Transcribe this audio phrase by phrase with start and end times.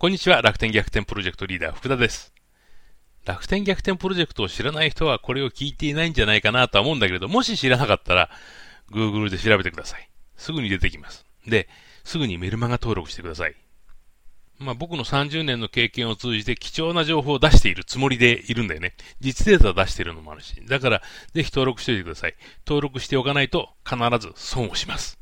[0.00, 2.32] こんにちは、楽天逆転プロジェクトリーダー、福田です。
[3.26, 8.30] 楽天逆転プロジェクトを知らない人はこれを聞いていないんじゃないかなとは思うんだけれど、もし知らなかったら、
[8.90, 10.10] Google で調べてください。
[10.38, 11.26] すぐに出てきます。
[11.46, 11.68] で、
[12.02, 13.54] すぐにメルマガ登録してください。
[14.58, 18.94] まあ僕の30年の経験を通じて貴重な情報を出しているつもりでいるんだよね。
[19.20, 20.54] 実データ出しているのもあるし。
[20.66, 21.02] だから、
[21.34, 22.34] ぜひ登録しておいてください。
[22.66, 25.18] 登録しておかないと必ず損をします。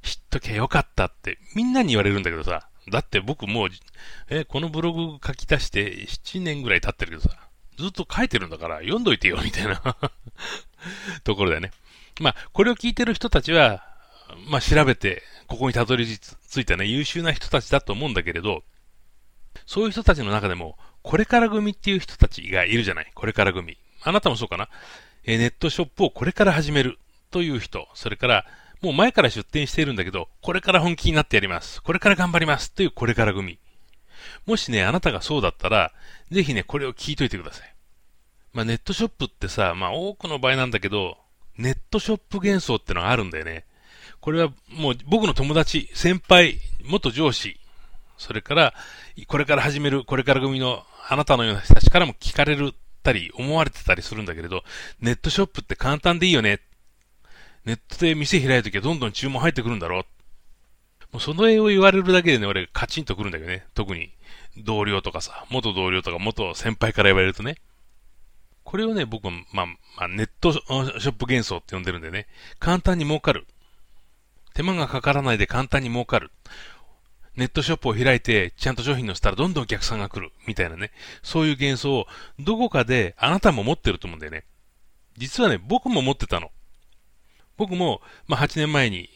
[0.00, 2.66] 知っとけよかったってみんなに言われるんだけどさ。
[2.90, 3.68] だって僕もう、
[4.28, 7.38] え、このブログ書き足して7年ぐらい経ってるけどさ。
[7.78, 9.80] ずっと書いてるんだから読んどいてよ、みたいな
[11.24, 11.72] ところだよね。
[12.20, 13.84] まあ、これを聞いてる人たちは、
[14.48, 18.62] まあ、調べて、ここにたどり着いたね、優秀な人たちだと思うんだけれど、
[19.66, 23.10] そういう人たちの中でも、これから組っていう人たちがいるじゃない。
[23.14, 23.76] これから組。
[24.02, 24.68] あなたもそうかな。
[25.24, 26.98] えネットショップをこれから始める
[27.30, 28.46] という人、それから、
[28.84, 31.82] もう前から出店しているんだけど、これから本気になってやります。
[31.82, 32.70] これから頑張ります。
[32.70, 33.58] というこれから組。
[34.46, 35.92] もしね、あなたがそうだったら、
[36.30, 37.74] ぜひね、これを聞いといてください。
[38.52, 41.16] まあ、ネットショップってさ、まあ、多くの場合なんだけど、
[41.56, 43.64] ネットショップ幻想ってのがあるんだよね。
[44.20, 47.58] これはもう僕の友達、先輩、元上司、
[48.18, 48.74] それから、
[49.28, 54.62] これから始める、これから組のあなたのような人たちからも聞かれるたり、思われてたりするんだけれど、
[55.00, 56.60] ネットショップって簡単でいいよね。
[57.64, 60.04] ネットで店開いときはどんどん注文入ってくるんだろう。
[61.12, 63.66] もうその絵を言われるだけでね、俺カチンとくるんだけどね。
[63.74, 64.10] 特に
[64.58, 67.56] 同僚とかさ、元同僚とか元先輩から言われるとね。
[68.64, 72.26] これをね、僕は、まあ、まあ、ネットショップ幻想って呼んでるんでね、
[72.58, 73.46] 簡単に儲かる。
[74.54, 76.30] 手間がかからないで簡単に儲かる。
[77.36, 80.32] ネットショップを開いて、ちゃんと商品載せたらどんどんお客さんが来る。
[80.46, 80.92] みたいなね。
[81.22, 82.06] そういう幻想を、
[82.38, 84.44] どこかであなたも持ってると思うんだよね。
[85.16, 86.50] 実はね、僕も持ってたの。
[87.56, 89.08] 僕も、まあ、8年前に、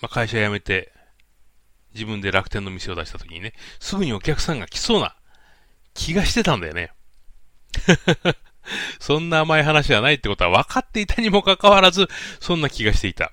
[0.00, 0.92] まあ、会社辞めて、
[1.94, 5.16] 自分で楽天の店を出した時にね、すぐにお客さんが来そうな
[5.94, 6.92] 気がしてたんだよね。
[9.00, 12.08] そんな甘い話はないってことは分かっていたにもかかわらず、
[12.40, 13.32] そんな気がしていた。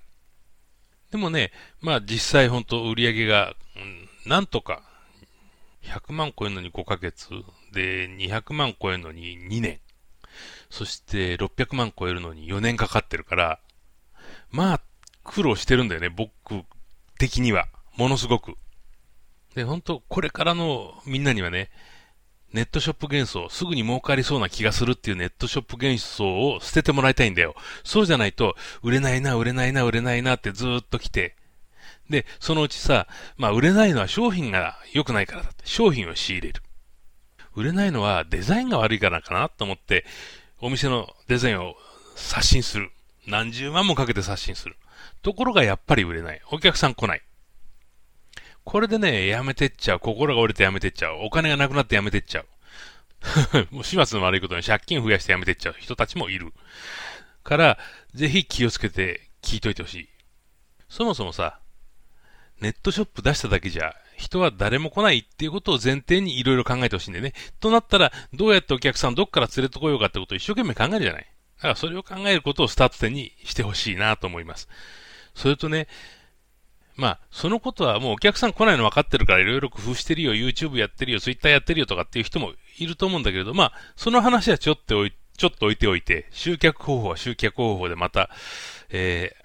[1.11, 1.51] でもね、
[1.81, 4.81] まあ実際本当売り上げが、うん、なんとか、
[5.83, 7.29] 100万超えるのに5ヶ月、
[7.71, 9.79] で、200万超えるのに2年、
[10.69, 13.59] そして600万超えるのに4年かかってるから、
[14.55, 14.81] まあ、
[15.25, 16.31] 苦労してるんだよね、僕
[17.19, 17.67] 的には。
[17.97, 18.55] ものすごく。
[19.53, 21.69] で、本当これからのみんなにはね、
[22.53, 27.53] ネットショップ幻想、すぐに儲かりそうな気がするっていうネットショップ幻想を捨ててもらいたいんだよ。
[27.83, 31.35] そうじゃないと、売れないな、売れないな、売れないなってずっと来て。
[32.09, 35.63] で、そのうちさ、まあ売れないのは商品が良くないからだって。
[35.65, 36.61] 商品を仕入れる。
[37.55, 40.05] 売れないのはデザインが悪いからかなと思って、
[40.61, 41.75] お店のデザインを
[42.15, 42.91] 刷新する。
[43.27, 44.75] 何十万もかけて刷新する。
[45.21, 46.41] ところがやっぱり売れない。
[46.51, 47.21] お客さん来ない。
[48.63, 49.99] これでね、やめてっちゃう。
[49.99, 51.17] 心が折れてやめてっちゃう。
[51.21, 52.47] お金がなくなってやめてっちゃう。
[53.71, 56.53] もう始末の悪いことに借金増やしてやめてっちゃう人たちもいる。
[57.43, 57.77] から、
[58.13, 60.09] ぜひ気をつけて聞いといてほしい。
[60.89, 61.59] そもそもさ、
[62.59, 67.33] ネットショップ出しただけじゃ、人は誰も来ないっていうことを前提にいろいろ考えてほしいんでね。
[67.59, 71.34] となったら、どうやってお客さんどっから連れてこようかってことを一生懸命考えるじゃない。
[71.57, 74.67] だからそれを考えることをスタート点にしてほしいなと思います。
[75.33, 75.87] それとね、
[76.95, 88.29] まあ、そのことはもうお客さん来ないの分かってるからいろいろ工夫してるよ、YouTube やってるよ、Twitter やってるよとかっていう人もいると思うんだけれど、まあ、その話はちょっとおい、ちょっと置いておいて、集客方法は集客方法でまた、
[88.89, 89.35] え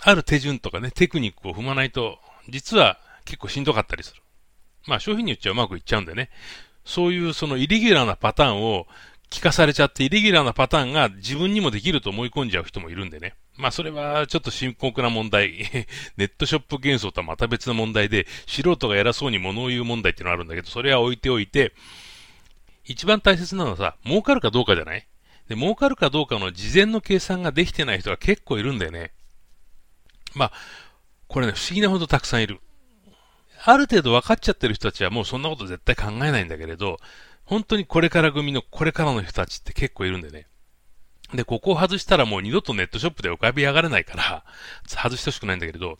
[0.00, 2.18] ー、ある手順とかね、テクニックを踏まないと、
[2.48, 4.22] 実は結構しんどかったりする。
[4.86, 6.30] まあ、商品によっちゃうまくいっちゃうんでね。
[6.86, 8.86] そういうそのイレギュラーなパターンを
[9.30, 13.34] 聞かされちゃって、イレギュラーなパターンが自分にもできると思い込んじゃう人もいるんでね。
[13.56, 15.52] まあそれはちょっと深刻な問題。
[16.16, 21.74] ネットショップ幻想とはまた別の問題で、素人が偉そうに物を言う問題っていうのがあるんだけど、それは置いておいて、
[22.84, 25.06] 一番大切なのはさ、儲かるかどうかじゃない？
[25.48, 29.12] で、儲かるかどうかの事前の計算ができてない人が結構いるんだよね。
[30.34, 30.52] まあ、
[31.26, 32.60] これね、不思議なほどたくさんいる。
[33.64, 36.98] ある程度分かっちゃってる人たちはもうそんなこと絶対考えないんだけれど、
[37.48, 40.46] 本当にこれから組のこれからの人たちって結構いるんでね。
[41.32, 44.44] で、ここを外したらもう二度とネットショップで浮かび上がれないから、
[44.86, 45.98] 外してほしくないんだけれど、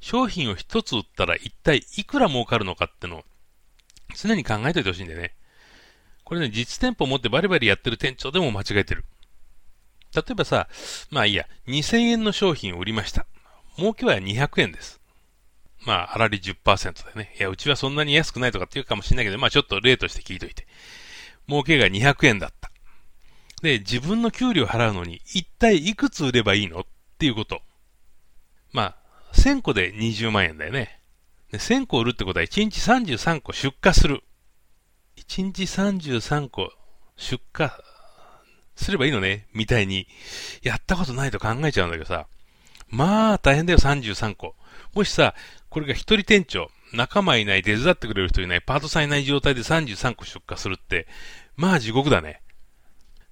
[0.00, 3.24] 商品を一つ売ったら一体いくら儲かるのかってのを
[4.16, 5.36] 常に考えておいてほしいんでね。
[6.24, 9.04] これね、実店舗持ってバリバリやってる店長でも間違えてる。
[10.12, 10.68] 例えばさ、
[11.10, 13.24] まあいいや、2000円の商品を売りました。
[13.76, 14.99] 儲けは200円です。
[15.86, 17.34] まあ、粗利10%でね。
[17.38, 20.66] いや、うちはそんなに安くないとかって言うかもしれないけど、まあちょっと例として聞いといて。
[21.48, 22.70] 儲けが200円だった。
[23.62, 26.84] で、自分の給料払うのに一体いくつ売ればいいのっ
[27.18, 27.62] ていうこと。
[28.72, 28.96] まあ、
[29.32, 31.00] 1000個で20万円だよね。
[31.50, 34.22] で1000個売るってことは1日33個出荷する。
[35.16, 36.72] 1日33個
[37.16, 37.70] 出荷
[38.76, 40.06] すればいいのねみたいに、
[40.62, 42.26] やったことないと考えちゃうんだけどさ。
[42.90, 44.54] まあ、大変だよ、33個。
[44.94, 45.34] もしさ、
[45.68, 51.06] これが一人店長、仲間いない、手伝ってくれる人いない、パートさんいない状態で33個出荷するって、
[51.56, 52.42] まあ地獄だね。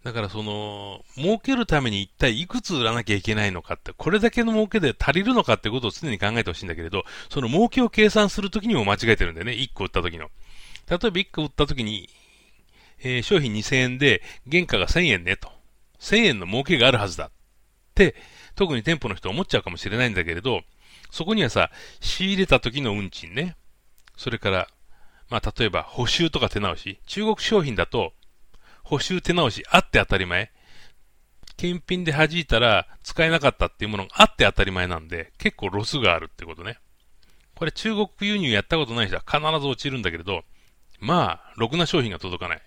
[0.05, 9.52] だからその、儲けるために一体いくつ売らなきゃいけないのかって、これだけの儲けで足りるのかってことを常に考えてほしいんだけれど、その儲けを計算するときにも間違えてるんだよね。
[9.52, 10.31] 1個売ったときの。
[10.88, 12.08] 例えば1個売ったときに、
[13.00, 15.50] えー、商品2000円で原価が1000円ねと。
[16.00, 17.26] 1000円の儲けがあるはずだ。
[17.26, 17.31] っ
[17.94, 18.14] て、
[18.58, 20.62] 特に店舗の人は思っちゃうかもしれないんだけれど、
[21.12, 21.70] そこにはさ、
[22.00, 23.56] 仕入れた時の運賃ね。
[24.16, 24.69] それから、
[25.31, 26.99] まあ、例えば補修とか手直し。
[27.06, 28.12] 中国商品だと、
[28.82, 30.50] 補修手直しあって当たり前。
[31.56, 36.78] 検品で弾いたら使えなかったっていうものがあって当たり前なんで、結構ロスがあるってことね。
[37.54, 40.43] これ中国輸入やったことない人は必ず落ちるんだけれど、
[40.99, 42.62] まあ、ろくな商品が届かない。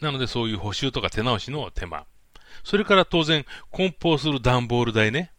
[0.00, 2.06] なのでそういう補修とか手直しの手間。
[2.64, 5.32] それから当然、梱包する段ボール代ね。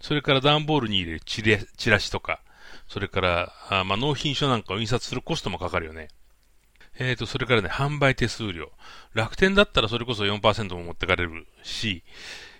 [0.00, 1.42] それから段ボールに入れるチ
[1.90, 2.40] ラシとか、
[2.88, 6.08] それから、あまあ、納品書なんかを印刷するコストもかかるよね。
[6.98, 8.70] えっ、ー、と、それからね、販売手数料。
[9.14, 12.04] 楽天だったらそれこそ4%も持ってかれるし、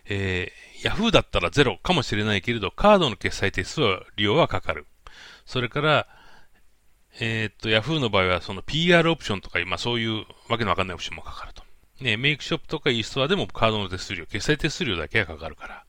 [0.06, 3.80] えー、ヤフーだったらゼロかもしれないけれど、カードの決済手数
[4.16, 4.86] 料はかかる。
[5.46, 6.06] それから、
[7.20, 11.63] えっ、ー、と、ヤフーの場合はその PR オプションとか、まあそういうわけのわかんないオプションもかかると。
[12.04, 15.84] ね、メイクショップとかイーストアでもカードの手数料、決済手数料だけがかかるから。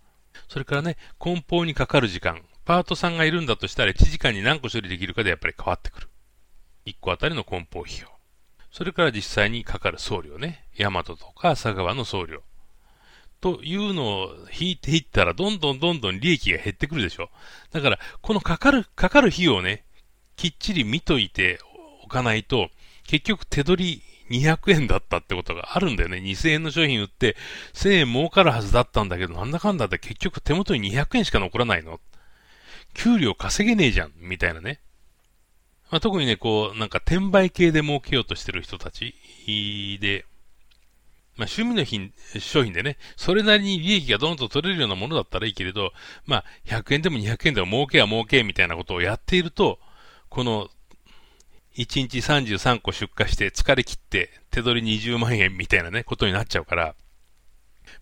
[0.47, 2.41] それからね、梱包にかかる時間。
[2.65, 6.09] パートさんがいるんだとしたら1時間に何個処理できるかでやっぱり変わってくる。
[6.87, 8.07] 1個あたりの梱包費用。
[8.71, 10.67] それから実際にかかる送料ね。
[10.75, 12.41] ヤマトとか佐川の送料。
[13.41, 17.29] というのを引いていったら、どんどんどんどん利益が減ってくるでしょ。
[17.71, 19.85] だから、このかかる、かかる費用をね、
[20.35, 21.59] きっちり見といて
[22.03, 22.69] おかないと、
[23.03, 26.17] 結局手取り200円だったってことがあるんだよね。
[26.17, 27.35] 2000円の商品売って
[27.73, 31.99] 1000円儲かるはずだったんだけど、なんだかんだって結局手元に200円しか残らないの
[32.93, 34.79] 給料稼げねえじゃんみたいなね。
[35.91, 39.13] まあ、特にね、こう、なんか転売系で儲けようとしてる人たち
[40.01, 40.25] で、
[41.37, 45.91] まあ、趣味の品、商品でね、それなりに利益がどんどん取れるようなものだったらいいけれど、
[46.25, 49.79] まあ、100円でも200円でも儲けは儲けみたいなことをやっていると、
[50.29, 50.69] この、
[51.77, 56.95] 1日33個出荷して疲れ切って手取り20万円みたいなね、ことになっちゃうから、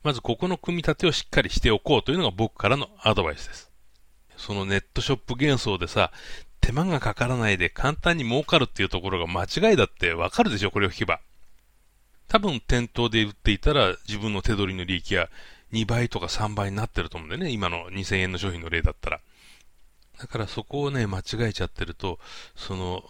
[0.04, 3.72] まずここの組み立てをしっかりしておこうというのが僕からのアドバイスです。
[4.38, 6.12] そのネットショップ幻想でさ、
[6.62, 11.20] 手間がかからないで簡単に儲かるっていうところが間違いだってわかるでしょ、これを聞けば。
[12.28, 15.30] 多分店頭で売っていたら自分の手取りの利益が
[15.72, 17.52] 2倍とか3倍になってると思うんだよね。
[17.52, 19.20] 今の2000円の商品の例だったら。
[20.24, 22.18] だからそこをね、間違えちゃってると、
[22.56, 23.04] その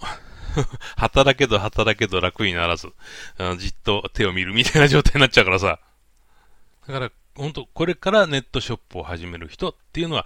[0.98, 2.92] 働けど働けど楽にならず、
[3.60, 5.80] じっと手を見るみたいな状態になっちゃうからさ。
[6.88, 10.26] だから、本当これからネットショップを始める人っていうのは、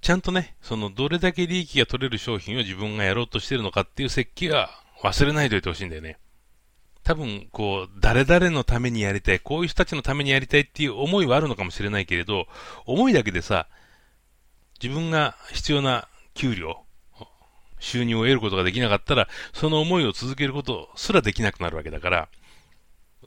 [0.00, 4.70] ちゃんとね、そのどれだけ利益が取れる商品を自分がやろうとしてるのかっていう設計は
[5.04, 6.18] 忘れないでおいてほしいんだよね。
[7.04, 12.48] 多分、こう、誰々のためにやりたい、こういう人たちのためにやりたいっていう思いはあるのかもしれないけれど、
[12.86, 13.68] 思いだけでさ、
[14.82, 16.84] 自分が必要な給料、
[17.80, 22.28] 収入を得ることができなかったら、その思いを続けることすらできなくなるわけだから、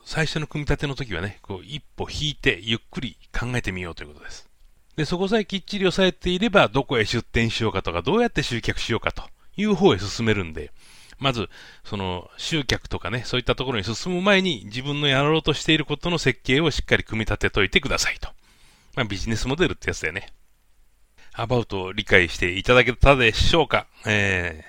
[0.03, 4.49] 最初の組み立ての時はね、こう、一歩引いてゆっくり考えてみようということです。
[4.95, 9.23] で、そこさえきっちり押さえていれば、どこへ出店しようかとか、どうやって集客しようかと
[9.55, 10.71] いう方へ進めるんで、
[11.19, 11.49] まず、
[11.83, 18.29] その、集客とかね、そういったところに進む前に、自分のやろうとしていることの設計をしっかり組み立てといてくださいと。
[18.95, 20.33] まあ、ビジネスモデルってやつだよね。
[21.33, 24.63] アバウトを理解していただけたでしょうかえ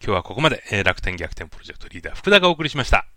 [0.00, 3.13] ー、今日はここまで、えー、楽天逆転プロジェクトリーダー福田がお送りしました。